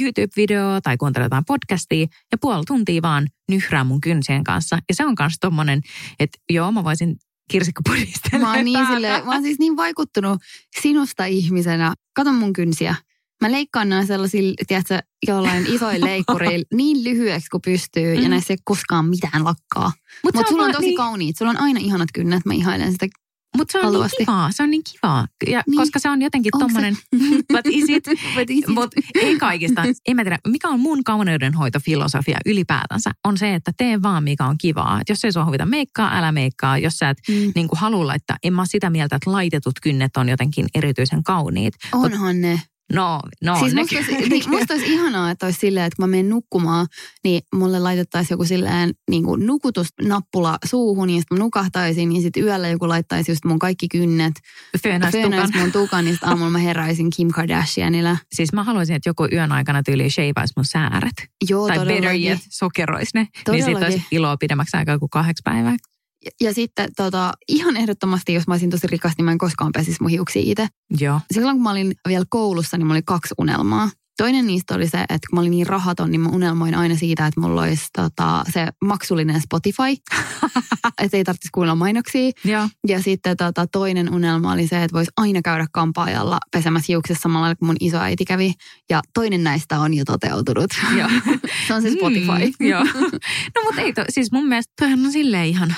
[0.00, 4.78] YouTube-videoa tai kuuntelen jotain podcastia ja puoli tuntia vaan nyhrää mun kynsien kanssa.
[4.88, 5.80] Ja se on myös tommonen,
[6.20, 7.16] että joo mä voisin
[7.50, 8.38] kirsikkopudista.
[8.38, 10.42] Mä oon, niin sille, mä oon siis niin vaikuttunut
[10.80, 11.94] sinusta ihmisenä.
[12.14, 12.94] Kato mun kynsiä.
[13.40, 18.22] Mä leikkaan nämä sellaisilla, tiedätkö, jollain isoin leikkurilla niin lyhyeksi kuin pystyy mm.
[18.22, 19.92] ja näissä ei koskaan mitään lakkaa.
[20.24, 20.96] Mutta Mut sulla on tosi niin...
[20.96, 21.36] kauniit.
[21.36, 22.44] Sulla on aina ihanat kynnet.
[22.44, 23.06] Mä ihailen sitä
[23.56, 24.16] Mutta se on Haluasti.
[24.18, 25.26] niin kivaa, se on niin kivaa.
[25.50, 25.76] Ja Niin.
[25.78, 26.96] koska se on jotenkin Onko tommonen,
[27.52, 28.04] but is it?
[28.34, 28.68] But is it?
[28.68, 29.82] Mutta ei kaikista.
[30.08, 34.58] En mä tiedä, mikä on mun kauneudenhoitofilosofia ylipäätänsä, on se, että tee vaan mikä on
[34.58, 35.00] kivaa.
[35.00, 36.78] Et jos ei sua huvita meikkaa, älä meikkaa.
[36.78, 37.52] Jos sä et Mm.
[37.54, 41.74] niin halua laittaa, en mä sitä mieltä, että laitetut kynnet on jotenkin erityisen kauniit.
[41.92, 42.60] Onhan ne.
[42.92, 46.10] No, no siis musta olisi, niin, musta olisi ihanaa, että olisi silleen, että kun mä
[46.10, 46.86] menen nukkumaan,
[47.24, 52.42] niin mulle laitettaisiin joku silleen niin kuin nukutusnappula suuhun ja sitten mä nukahtaisin ja sitten
[52.42, 54.34] yöllä joku laittaisi just mun kaikki kynnet.
[54.82, 55.12] Tukan.
[55.12, 58.16] Föönäisi mun tukan ja sitten aamulla mä heräisin Kim Kardashianilla.
[58.32, 61.28] Siis mä haluaisin, että joku yön aikana tyyli shapeaisi mun sääret.
[61.50, 63.20] Joo, tai better yet, sokeroisi ne.
[63.20, 63.84] Niin siitä Todellakin.
[63.84, 65.76] olisi iloa pidemmäksi aikaa kuin kahdeksi päivää.
[66.24, 69.72] Ja, ja sitten tota, ihan ehdottomasti, jos mä olisin tosi rikas, niin mä en koskaan
[69.72, 70.68] pesisi mun hiuksia itse.
[71.00, 71.20] Joo.
[71.34, 73.90] Silloin kun mä olin vielä koulussa, niin mulla oli kaksi unelmaa.
[74.16, 77.26] Toinen niistä oli se, että kun mä olin niin rahaton, niin mä unelmoin aina siitä,
[77.26, 79.82] että mulla olisi tota, se maksullinen Spotify.
[81.02, 82.30] että ei tarvitsisi kuunnella mainoksia.
[82.44, 82.68] Joo.
[82.88, 87.54] Ja sitten tota, toinen unelma oli se, että voisi aina käydä kampaajalla pesemässä hiuksessa samalla
[87.54, 88.52] kuin mun isoäiti kävi.
[88.90, 90.70] Ja toinen näistä on jo toteutunut.
[91.66, 92.52] Se on se Spotify.
[92.60, 92.84] Mm, joo.
[93.54, 95.76] No mutta ei, to, siis mun mielestä toi on silleen ihan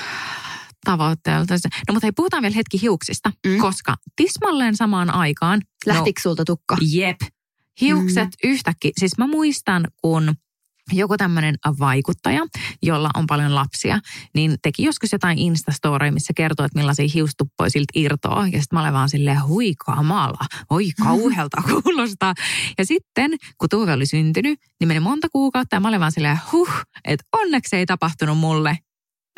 [0.87, 1.55] tavoitteelta.
[1.89, 3.53] No mutta hei, puhutaan vielä hetki hiuksista, Mm.
[3.53, 3.59] mm.
[3.59, 5.61] koska tismalleen samaan aikaan...
[5.87, 6.75] Lähtikö sulta tukka?
[6.75, 7.17] No, jep.
[7.81, 8.49] Hiukset Mm.
[8.49, 8.51] mm.
[8.53, 8.91] yhtäkkiä.
[8.99, 10.35] Siis mä muistan, kun
[10.93, 12.47] joku tämmöinen vaikuttaja,
[12.83, 13.99] jolla on paljon lapsia,
[14.35, 18.47] niin teki joskus jotain Instastoria, missä kertoo, että millaisia hiustuppoja siltä irtoaa.
[18.47, 20.39] Ja sitten mä olen vaan silleen, hui kamala,
[20.71, 22.35] oi kauhealta kuulostaa.
[22.79, 26.39] Ja sitten, kun Tuve oli syntynyt, niin meni monta kuukautta ja mä olin vaan silleen,
[26.53, 26.71] huh,
[27.05, 28.79] että onneksi ei tapahtunut mulle.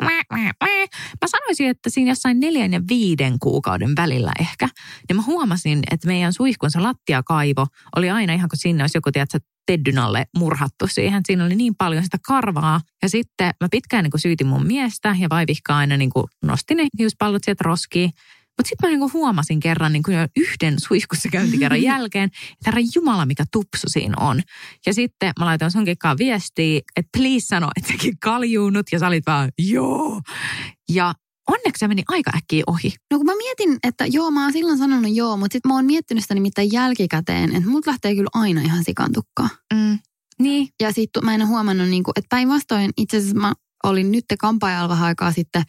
[0.03, 4.69] Mä, sanoisin, että siinä jossain neljän ja viiden kuukauden välillä ehkä,
[5.09, 9.11] niin mä huomasin, että meidän suihkun se lattiakaivo oli aina ihan kuin sinne olisi joku,
[9.11, 11.21] tiedätkö, teddyn alle murhattu siihen.
[11.25, 12.81] Siinä oli niin paljon sitä karvaa.
[13.01, 16.75] Ja sitten mä pitkään niin kuin syytin mun miestä ja vaivihkaa aina niin kuin nosti
[16.75, 18.11] ne hiuspallot sieltä roskiin.
[18.59, 22.81] Mutta sitten mä niin kuin huomasin kerran niin kuin yhden suihkussa käyntikerran jälkeen, että herra
[22.95, 24.41] Jumala, mikä tupsu siinä on.
[24.85, 28.85] Ja sitten mä laitoin sunkin kanssa viestiä, että please sano, että säkin kaljuunut.
[28.91, 30.21] Ja sä olit vaan, joo.
[30.89, 31.13] Ja
[31.47, 32.93] onneksi se meni aika äkkiä ohi.
[33.11, 35.85] No kun mä mietin, että joo, mä oon silloin sanonut joo, mutta sitten mä oon
[35.85, 39.49] miettinyt sitä nimittäin jälkikäteen, että mut lähtee kyllä aina ihan sikantukkaa.
[39.73, 39.99] Mm.
[40.39, 44.11] Niin, Ja sitten mä en ole huomannut, niin kuin, että päinvastoin itse asiassa mä olin
[44.11, 45.63] nyt kampaajalla vähän aikaa sitten,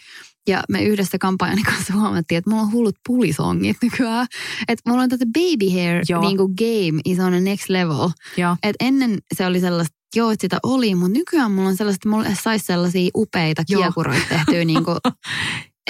[0.48, 4.26] ja me yhdessä kampaajani kanssa huomattiin, että mulla on hullut pulisongit nykyään.
[4.68, 6.20] Että mulla on tätä baby hair Joo.
[6.20, 8.08] niin kuin game is on a next level.
[8.36, 8.56] joo.
[8.62, 12.08] Et ennen se oli sellaista, joo, että sitä oli, mutta nykyään mulla on sellaista, että
[12.08, 13.82] mulla saisi sellaisia upeita Joo.
[13.82, 14.96] kiekuroita tehtyä niin kuin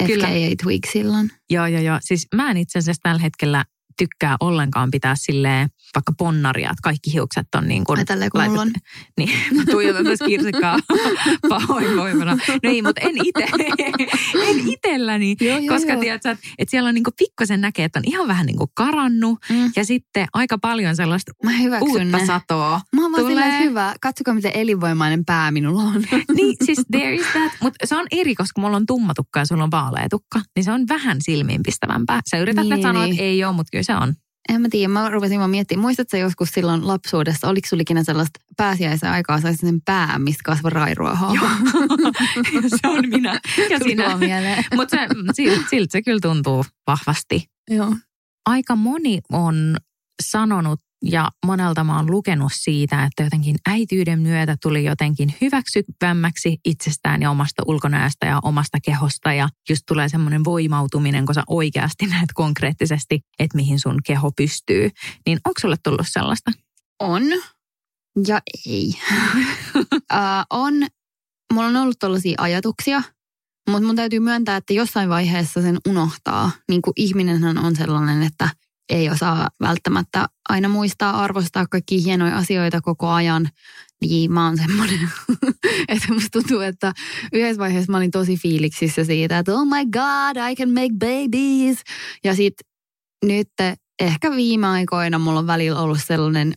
[0.07, 0.27] Kyllä.
[0.27, 1.31] FKA Twig silloin.
[1.49, 1.97] Joo, joo, joo.
[2.01, 3.65] Siis mä en itse asiassa tällä hetkellä
[3.97, 7.99] tykkää ollenkaan pitää silleen vaikka ponnaria, että kaikki hiukset on niin kuin...
[7.99, 8.71] Ai tälleen kuin mulla on.
[9.17, 10.77] Niin, mä tuijotan tässä kirsikkaa
[11.49, 12.31] pahoinvoivana.
[12.35, 13.47] No ei, mutta en itse,
[14.49, 15.35] en itselläni.
[15.41, 16.01] Joo, joo, koska joo.
[16.01, 19.71] tiedät että että siellä on niinku pikkusen näkee, että on ihan vähän niinku karannut Mm.
[19.75, 22.25] ja sitten aika paljon sellaista Mä hyväksyn uutta ne.
[22.25, 22.81] satoa.
[22.95, 23.59] Mä oon tulee.
[23.63, 26.03] hyvä, katsokaa miten elinvoimainen pää minulla on.
[26.35, 27.51] Niin, siis there is that.
[27.61, 30.41] Mutta se on eri, koska mulla on tumma tukka ja sulla on vaalea tukka.
[30.55, 32.21] Niin se on vähän silmiinpistävämpää.
[32.29, 33.11] Sä yrität Niin, sanoa, niin.
[33.13, 34.13] että ei ole, mutta kyllä se on.
[34.49, 35.81] En mä tiedä, mä rupesin vaan miettimään.
[35.81, 40.71] Muistatko joskus silloin lapsuudessa, oliko sulla ikinä sellaista pääsiäisen aikaa, saisi sen pää, mistä kasvoi
[40.71, 41.35] rairuohoa?
[41.35, 41.49] Joo.
[42.81, 43.39] se on minä
[43.69, 44.17] ja sinä.
[44.75, 44.97] Mutta
[45.33, 47.45] siltä, siltä se kyllä tuntuu vahvasti.
[47.69, 47.95] Joo.
[48.45, 49.77] Aika moni on
[50.23, 57.21] sanonut ja monelta mä oon lukenut siitä, että jotenkin äityyden myötä tuli jotenkin hyväksyvämmäksi itsestään
[57.21, 59.33] ja omasta ulkonäöstä ja omasta kehosta.
[59.33, 64.89] Ja just tulee semmoinen voimautuminen, kun sä oikeasti näet konkreettisesti, että mihin sun keho pystyy.
[65.25, 66.51] Niin onko sulle tullut sellaista?
[66.99, 67.23] On
[68.27, 68.87] ja ei.
[69.93, 70.73] uh, on.
[71.53, 73.03] Mulla on ollut tällaisia ajatuksia,
[73.69, 76.51] mutta mun täytyy myöntää, että jossain vaiheessa sen unohtaa.
[76.69, 78.49] Niin kuin ihminenhän on sellainen, että
[78.91, 83.49] ei osaa välttämättä aina muistaa arvostaa kaikkia hienoja asioita koko ajan.
[84.01, 84.99] Niin mä oon semmoinen,
[85.87, 86.93] että musta tuntuu, että
[87.33, 91.77] yhdessä vaiheessa mä olin tosi fiiliksissä siitä, että oh my god, I can make babies.
[92.23, 92.53] Ja sit
[93.25, 93.49] nyt
[93.99, 96.53] ehkä viime aikoina mulla on välillä ollut sellainen,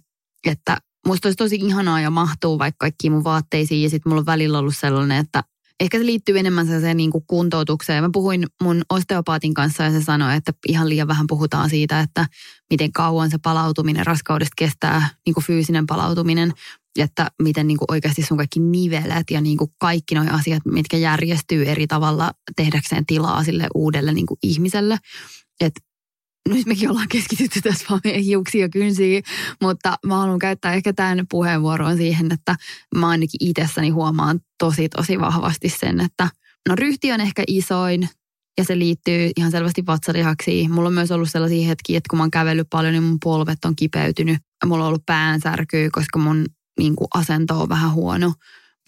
[0.47, 4.27] että musta olisi tosi ihanaa ja mahtuu vaikka kaikkiin mun vaatteisiin ja sitten mulla on
[4.27, 5.43] välillä ollut sellainen, että
[5.81, 8.05] ehkä se liittyy enemmän sellaiseen niin kuin kuntoutukseen.
[8.05, 12.27] Mä puhuin mun osteopaatin kanssa ja se sanoi, että ihan liian vähän puhutaan siitä, että
[12.71, 16.53] miten kauan se palautuminen raskaudesta kestää, niin kuin fyysinen palautuminen,
[16.99, 20.97] että miten niin kuin oikeasti sun kaikki nivelet ja niin kuin kaikki nuo asiat, mitkä
[20.97, 24.99] järjestyy eri tavalla tehdäkseen tilaa sille uudelle niin kuin ihmiselle.
[25.61, 25.81] Että
[26.49, 29.23] nyt mekin ollaan keskitytty tässä vaan meidän hiuksiin ja kynsiin,
[29.63, 32.57] mutta mä haluan käyttää ehkä tämän puheenvuoron siihen, että
[32.97, 36.29] mä ainakin itsessäni huomaan tosi tosi vahvasti sen, että
[36.69, 38.09] no ryhti on ehkä isoin,
[38.59, 40.71] ja se liittyy ihan selvästi vatsalihaksiin.
[40.71, 43.65] Mulla on myös ollut sellaisia hetkiä, että kun mä oon kävellyt paljon, niin mun polvet
[43.65, 44.39] on kipeytynyt.
[44.67, 46.47] Mulla on ollut päänsärkyä, koska mun
[46.79, 48.33] niin kuin, asento on vähän huono.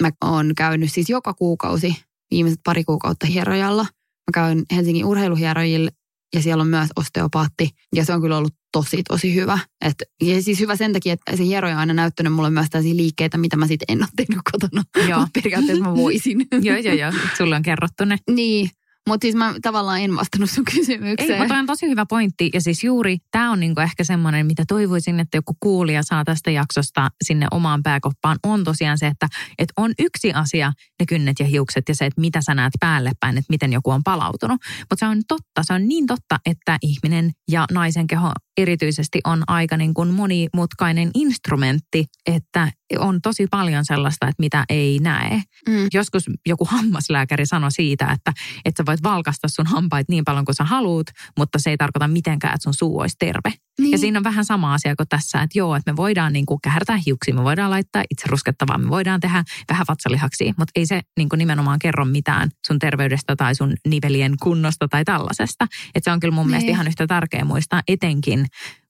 [0.03, 1.97] Mä oon käynyt siis joka kuukausi
[2.31, 3.83] viimeiset pari kuukautta hierojalla.
[3.83, 5.91] Mä käyn Helsingin urheiluhierojille
[6.35, 7.71] ja siellä on myös osteopaatti.
[7.95, 9.59] Ja se on kyllä ollut tosi, tosi hyvä.
[9.85, 12.97] Et, ja siis hyvä sen takia, että se hieroja on aina näyttänyt mulle myös tällaisia
[12.97, 14.83] liikkeitä, mitä mä sitten en ole tehnyt kotona.
[15.09, 15.27] Joo.
[15.43, 16.47] periaatteessa mä voisin.
[16.63, 17.13] joo, joo, joo.
[17.39, 18.17] Sulle on kerrottu ne.
[18.31, 18.71] Niin.
[19.09, 21.33] Mutta siis mä tavallaan en vastannut sun kysymykseen.
[21.33, 22.51] Ei, mutta on tosi hyvä pointti.
[22.55, 26.51] Ja siis juuri tämä on niinku ehkä semmoinen, mitä toivoisin, että joku kuulija saa tästä
[26.51, 31.47] jaksosta sinne omaan pääkoppaan, on tosiaan se, että, että on yksi asia, ne kynnet ja
[31.47, 34.61] hiukset ja se, että mitä sä näet päälle päin, että miten joku on palautunut.
[34.81, 39.43] Mutta se on totta, se on niin totta, että ihminen ja naisen keho erityisesti on
[39.47, 45.43] aika niin kuin monimutkainen instrumentti, että on tosi paljon sellaista, että mitä ei näe.
[45.69, 45.89] Mm.
[45.93, 48.33] Joskus joku hammaslääkäri sanoi siitä, että,
[48.65, 52.09] että sä voit valkasta sun hampait niin paljon kuin sä haluut, mutta se ei tarkoita
[52.09, 53.53] mitenkään, että sun suu olisi terve.
[53.79, 53.93] Niin.
[53.93, 56.61] Ja siinä on vähän sama asia kuin tässä, että joo, että me voidaan niin kuin
[56.61, 61.01] kähärtää hiuksia, me voidaan laittaa itse ruskettavaa, me voidaan tehdä vähän vatsalihaksia, mutta ei se
[61.17, 65.67] niin kuin nimenomaan kerro mitään sun terveydestä tai sun nivelien kunnosta tai tällaisesta.
[65.95, 66.51] Että se on kyllä mun niin.
[66.51, 68.47] mielestä ihan yhtä tärkeä muistaa etenkin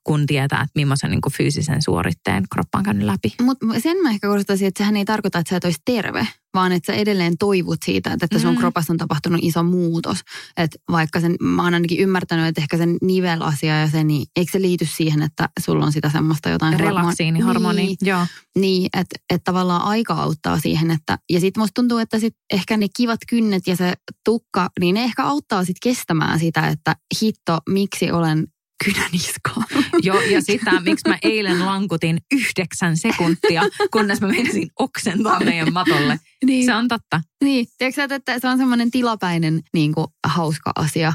[0.06, 3.34] kun tietää, että millaisen niin fyysisen suoritteen kroppa on käynyt läpi.
[3.42, 6.72] Mutta sen mä ehkä korostaisin, että sehän ei tarkoita, että sä et olisi terve, vaan
[6.72, 8.56] että sä edelleen toivut siitä, että sun mm.
[8.56, 10.20] kropassa on tapahtunut iso muutos.
[10.56, 14.52] Että vaikka sen, mä oon ainakin ymmärtänyt, että ehkä sen nivelasia ja se, niin eikö
[14.52, 16.80] se liity siihen, että sulla on sitä semmoista jotain...
[16.80, 18.26] Relaksiinihormoni, niin, joo.
[18.58, 21.18] Niin, että, että tavallaan aika auttaa siihen, että...
[21.30, 23.92] Ja sitten musta tuntuu, että sit ehkä ne kivat kynnet ja se
[24.24, 28.46] tukka, niin ne ehkä auttaa sitten kestämään sitä, että hitto, miksi olen
[28.84, 29.64] kynäniskaa.
[30.02, 33.62] Joo, ja sitä, miksi mä eilen lankutin yhdeksän sekuntia,
[33.92, 36.20] kunnes mä menisin oksentaa meidän matolle.
[36.44, 36.66] Niin.
[36.66, 37.20] Se on totta.
[37.44, 41.12] Niin, tiedätkö että se on semmoinen tilapäinen niin kuin, hauska asia.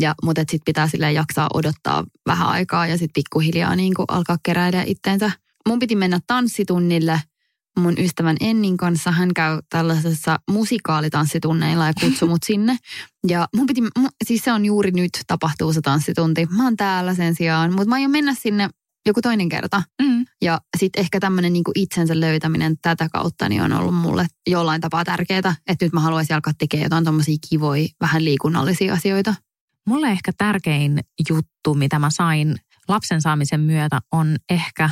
[0.00, 4.38] Ja, mutta sitten pitää sille jaksaa odottaa vähän aikaa ja sitten pikkuhiljaa niin kuin, alkaa
[4.42, 5.30] keräillä itteensä.
[5.68, 7.20] Mun piti mennä tanssitunnille–
[7.78, 9.10] mun ystävän Ennin kanssa.
[9.10, 12.76] Hän käy tällaisessa musikaalitanssitunneilla ja kutsui mut sinne.
[13.28, 13.80] Ja mun piti,
[14.24, 16.46] siis se on juuri nyt tapahtuu se tanssitunti.
[16.46, 18.68] Mä oon täällä sen sijaan, mutta mä aion mennä sinne
[19.06, 19.82] joku toinen kerta.
[20.02, 20.24] Mm.
[20.42, 25.04] Ja sitten ehkä tämmöinen niinku itsensä löytäminen tätä kautta niin on ollut mulle jollain tapaa
[25.04, 25.54] tärkeää.
[25.66, 29.34] Että nyt mä haluaisin alkaa tekemään jotain tommosia kivoja, vähän liikunnallisia asioita.
[29.86, 32.56] Mulle ehkä tärkein juttu, mitä mä sain
[32.88, 34.90] lapsen saamisen myötä, on ehkä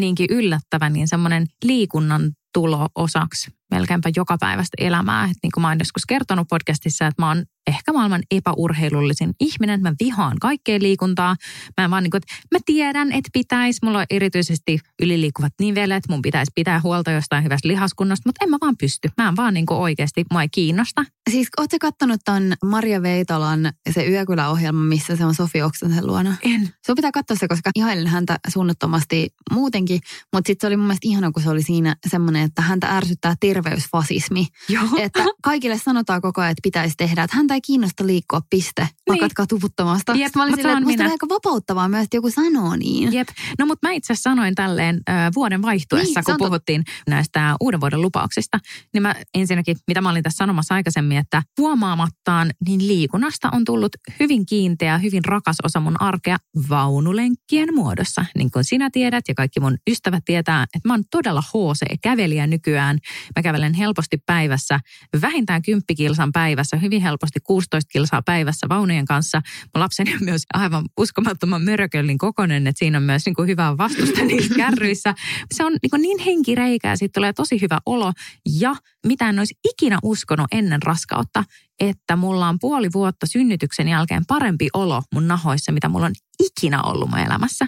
[0.00, 5.24] niinkin yllättävä, niin semmoinen liikunnan tulo osaksi melkeinpä joka päivästä elämää.
[5.24, 9.82] Et niin kuin mä oon joskus kertonut podcastissa, että mä oon ehkä maailman epäurheilullisin ihminen.
[9.82, 11.36] Mä vihaan kaikkea liikuntaa.
[11.80, 13.78] Mä vaan niin kuin, että mä tiedän, että pitäisi.
[13.82, 16.04] Mulla on erityisesti yliliikkuvat nivelet.
[16.08, 19.08] Mun pitäisi pitää huolta jostain hyvästä lihaskunnasta, mutta en mä vaan pysty.
[19.18, 21.04] Mä en vaan niin kuin oikeasti, mua ei kiinnosta.
[21.30, 26.36] Siis ootko kattonut ton Maria Veitolan se Yökylä-ohjelma, missä se on Sofi Oksasen luona?
[26.42, 26.68] En.
[26.86, 30.00] Sun pitää katsoa se, koska ihailen häntä suunnattomasti muutenkin.
[30.32, 33.34] Mutta sitten se oli mun mielestä ihana, kun se oli siinä semmoinen, että häntä ärsyttää
[33.62, 34.46] terveysfasismi.
[34.68, 34.84] Joo.
[34.98, 37.22] Että kaikille sanotaan koko ajan, että pitäisi tehdä.
[37.22, 38.88] Että häntä ei kiinnosta liikkua, piste.
[39.10, 39.20] Niin.
[39.20, 40.14] Vaikka tuvuttomasta.
[40.14, 43.12] Jep, mä olin silleen, että musta aika vapauttavaa myös, että joku sanoo niin.
[43.12, 43.28] Jep.
[43.58, 46.92] No mutta mä itse sanoin tälleen äh, vuoden vaihtuessa, niin, kun puhuttiin to...
[47.10, 48.58] näistä uuden vuoden lupauksista.
[48.94, 53.92] Niin mä ensinnäkin, mitä mä olin tässä sanomassa aikaisemmin, että huomaamattaan niin liikunnasta on tullut
[54.20, 56.36] hyvin kiinteä, hyvin rakas osa mun arkea
[56.68, 58.24] vaunulenkkien muodossa.
[58.36, 62.98] Niin kuin sinä tiedät ja kaikki mun ystävät tietää, että mä oon todella HC-kävelijä nykyään.
[63.36, 64.80] Mä kävelen helposti päivässä,
[65.22, 69.42] vähintään 10 kilsan päivässä, hyvin helposti 16 kilsaa päivässä vaunujen kanssa.
[69.74, 73.76] Mun lapseni on myös aivan uskomattoman mörköllin kokonen, että siinä on myös niin kuin hyvää
[73.78, 75.14] vastusta niissä kärryissä.
[75.54, 78.12] Se on niin, kuin niin henkireikä ja siitä tulee tosi hyvä olo.
[78.60, 78.74] Ja
[79.06, 81.44] mitä en olisi ikinä uskonut ennen raskautta,
[81.80, 86.82] että mulla on puoli vuotta synnytyksen jälkeen parempi olo mun nahoissa, mitä mulla on ikinä
[86.82, 87.66] ollut mun elämässä.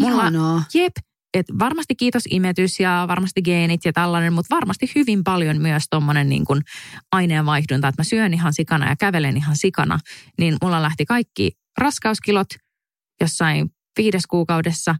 [0.00, 0.64] Mulla, Ihanaa.
[0.74, 0.92] Jep,
[1.34, 6.28] et varmasti kiitos imetys ja varmasti geenit ja tällainen, mutta varmasti hyvin paljon myös tuommoinen
[6.28, 6.44] niin
[7.12, 9.98] aineenvaihdunta, että mä syön ihan sikana ja kävelen ihan sikana,
[10.38, 12.48] niin mulla lähti kaikki raskauskilot
[13.20, 14.94] jossain viides kuukaudessa,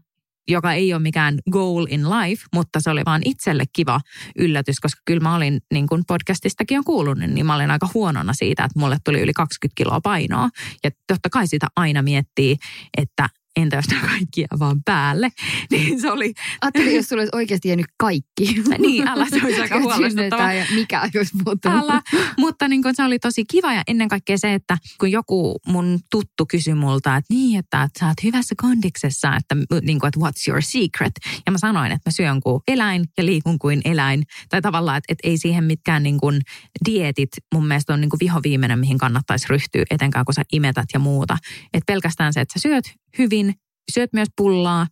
[0.47, 4.01] joka ei ole mikään goal in life, mutta se oli vaan itselle kiva
[4.37, 8.33] yllätys, koska kyllä mä olin, niin kuin podcastistakin on kuullut, niin mä olin aika huonona
[8.33, 10.49] siitä, että mulle tuli yli 20 kiloa painoa.
[10.83, 12.57] Ja totta kai sitä aina miettii,
[12.97, 15.29] että entä jos nämä kaikki jää vaan päälle?
[15.71, 16.33] Niin se oli...
[16.61, 18.55] Ajattelin, jos sulla olisi oikeasti jäänyt kaikki.
[18.77, 20.53] niin, älä se olisi aika huolestuttava.
[20.53, 21.79] Ja mikä olisi muuttunut.
[21.83, 22.01] Älä,
[22.37, 25.99] mutta niin kun se oli tosi kiva ja ennen kaikkea se, että kun joku mun
[26.11, 30.19] tuttu kysyi multa, että niin, että, että sä oot hyvässä kondiksessa, että, niin kuin, että
[30.19, 31.13] what's your secret?
[31.45, 34.23] Ja mä sanoin, että mä syön kuin eläin ja liikun kuin eläin.
[34.49, 36.41] Tai tavallaan, että, että ei siihen mitkään niin kuin
[36.85, 40.99] dietit mun mielestä on niin kuin vihoviimeinen, mihin kannattaisi ryhtyä, etenkään kun sä imetät ja
[40.99, 41.37] muuta.
[41.73, 42.85] Että pelkästään se, että sä syöt
[43.17, 43.53] hyvin,
[43.93, 44.87] syöt myös pullaa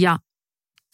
[0.00, 0.18] ja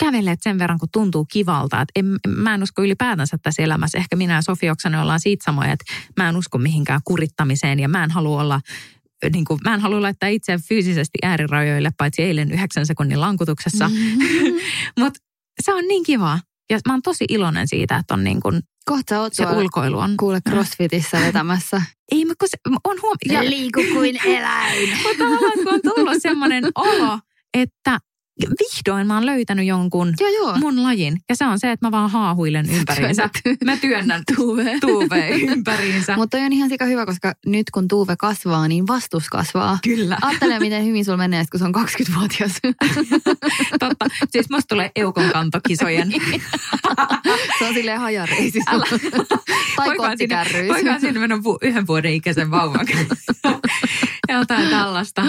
[0.04, 1.80] kävelet sen verran, kun tuntuu kivalta.
[1.80, 3.98] Et en, mä en usko ylipäätänsä tässä elämässä.
[3.98, 5.84] Ehkä minä ja Sofi Oksanen ollaan siitä samoja, että
[6.16, 8.60] mä en usko mihinkään kurittamiseen ja mä en halua olla
[9.32, 13.90] niin kuin, mä en halua laittaa itseä fyysisesti äärirajoille, paitsi eilen yhdeksän sekunnin lankutuksessa.
[13.98, 14.60] Mm-hmm.
[14.98, 15.20] Mutta
[15.62, 16.38] se on niin kiva.
[16.70, 20.14] Ja mä oon tosi iloinen siitä, että on niin kuin, Kohta oot se ulkoilu on.
[20.16, 21.82] Kuule crossfitissä vetämässä.
[22.12, 23.16] Ei, mutta kun se on huom...
[23.28, 24.88] Ja liiku kuin eläin.
[25.02, 27.18] mutta tavallaan kun on tullut semmoinen olo,
[27.54, 27.98] että
[28.40, 30.58] vihdoin mä oon löytänyt jonkun joo, joo.
[30.58, 31.20] mun lajin.
[31.28, 33.30] Ja se on se, että mä vaan haahuilen ympäriinsä.
[33.64, 36.16] Mä työnnän tuve, tuve ympäriinsä.
[36.16, 39.78] Mutta on ihan sika hyvä, koska nyt kun tuve kasvaa, niin vastus kasvaa.
[39.84, 40.18] Kyllä.
[40.22, 42.52] Ajattele, miten hyvin sulla menee, kun se on 20-vuotias.
[43.80, 44.06] Totta.
[44.30, 46.12] Siis musta tulee eukon kantokisojen.
[47.58, 48.70] se on silleen hajareisissä.
[48.70, 48.86] Älä.
[49.76, 50.68] tai kottikärryys.
[50.68, 52.86] Voikaan sinne mennä yhden vuoden ikäisen vauvan.
[54.32, 55.24] Jotain tällaista.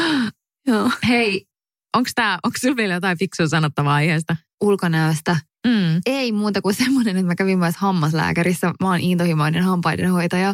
[0.67, 0.91] Joo.
[1.07, 1.48] Hei,
[1.97, 2.09] Onko
[2.61, 4.35] sulla vielä jotain fiksua sanottavaa aiheesta?
[4.61, 5.37] Ulkonäöstä.
[5.67, 6.01] Mm.
[6.05, 8.73] Ei muuta kuin semmoinen, että mä kävin myös hammaslääkärissä.
[8.81, 10.53] Mä oon intohimoinen hampaidenhoitaja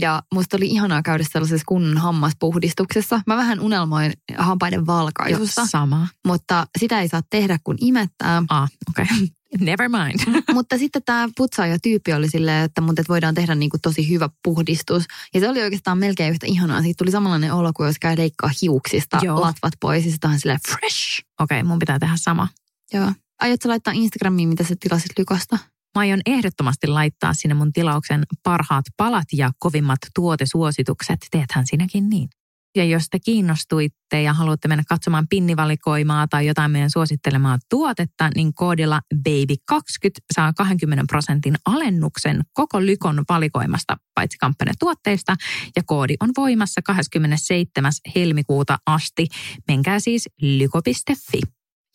[0.00, 3.20] ja musta oli ihanaa käydä sellaisessa kunnon hammaspuhdistuksessa.
[3.26, 5.60] Mä vähän unelmoin hampaiden valkaisusta.
[5.60, 6.08] Joo, sama.
[6.26, 8.42] Mutta sitä ei saa tehdä, kun imettää.
[8.48, 9.04] Ah, okei.
[9.04, 9.28] Okay.
[9.60, 10.42] Never mind.
[10.52, 14.08] Mutta sitten tämä putsaaja tyyppi oli silleen, että, mutta että voidaan tehdä niin kuin tosi
[14.08, 15.04] hyvä puhdistus.
[15.34, 16.82] Ja se oli oikeastaan melkein yhtä ihanaa.
[16.82, 19.40] Siitä tuli samanlainen olo kuin jos käy leikkaa hiuksista Joo.
[19.40, 20.04] latvat pois.
[20.04, 21.22] Ja sitten on silleen fresh.
[21.40, 22.48] Okei, okay, mun pitää tehdä sama.
[22.92, 23.12] Joo.
[23.40, 25.58] Aiotko laittaa Instagramiin, mitä sä tilasit Lykosta?
[25.94, 31.20] Mä aion ehdottomasti laittaa sinne mun tilauksen parhaat palat ja kovimmat tuotesuositukset.
[31.30, 32.28] Teethän sinäkin niin.
[32.76, 38.54] Ja jos te kiinnostuitte ja haluatte mennä katsomaan pinnivalikoimaa tai jotain meidän suosittelemaa tuotetta, niin
[38.54, 45.36] koodilla BABY20 saa 20 prosentin alennuksen koko Lykon valikoimasta, paitsi kampanjatuotteista.
[45.76, 47.92] Ja koodi on voimassa 27.
[48.14, 49.26] helmikuuta asti.
[49.68, 51.40] Menkää siis lyko.fi.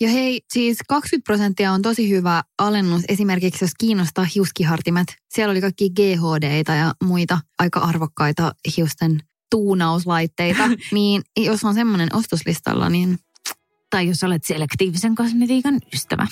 [0.01, 5.15] Ja hei, siis 20 prosenttia on tosi hyvä alennus esimerkiksi, jos kiinnostaa hiuskihartimet.
[5.29, 9.19] Siellä oli kaikki ghd ja muita aika arvokkaita hiusten
[9.51, 13.19] tuunauslaitteita, niin jos on semmoinen ostoslistalla, niin...
[13.89, 16.27] Tai jos olet selektiivisen kosmetiikan ystävä.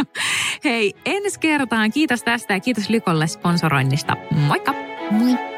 [0.64, 1.90] Hei, ensi kertaan.
[1.90, 4.16] Kiitos tästä ja kiitos Lykolle sponsoroinnista.
[4.30, 4.74] Moikka!
[5.10, 5.57] Moi!